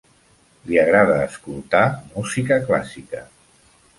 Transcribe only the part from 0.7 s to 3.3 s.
agrada escoltar música clàssica.